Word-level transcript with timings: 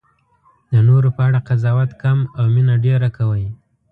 د 0.71 0.73
نورو 0.87 1.09
په 1.15 1.21
اړه 1.27 1.39
قضاوت 1.47 1.91
کم 2.01 2.19
او 2.37 2.45
مینه 2.53 2.75
ډېره 2.85 3.09
کوئ. 3.17 3.45